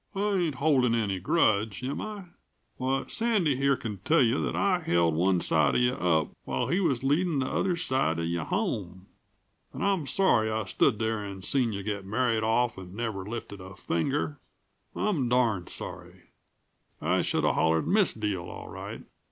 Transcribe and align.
"I 0.15 0.31
ain't 0.33 0.55
holdin' 0.55 0.95
any 0.95 1.19
grudge, 1.19 1.83
am 1.83 2.01
I? 2.01 2.23
Why, 2.77 3.03
Sandy 3.05 3.55
here 3.55 3.77
can 3.77 3.99
tell 3.99 4.23
you 4.23 4.41
that 4.43 4.55
I 4.55 4.79
held 4.79 5.13
one 5.13 5.41
side 5.41 5.75
of 5.75 5.81
you 5.81 5.93
up 5.93 6.31
whilst 6.43 6.73
he 6.73 6.79
was 6.79 7.03
leadin' 7.03 7.37
the 7.37 7.45
other 7.45 7.75
side 7.75 8.17
of 8.17 8.25
you 8.25 8.39
home! 8.39 9.05
And 9.71 9.85
I 9.85 9.93
am 9.93 10.07
sorry 10.07 10.49
I 10.49 10.63
stood 10.63 10.97
there 10.97 11.23
and 11.23 11.45
seen 11.45 11.71
you 11.71 11.83
get 11.83 12.03
married 12.03 12.41
off 12.43 12.79
and 12.79 12.95
never 12.95 13.23
lifted 13.25 13.61
a 13.61 13.75
finger; 13.75 14.39
I'm 14.95 15.29
darned 15.29 15.69
sorry. 15.69 16.31
I 16.99 17.21
shoulda 17.21 17.53
hollered 17.53 17.87
misdeal, 17.87 18.45
all 18.45 18.69
right. 18.69 19.03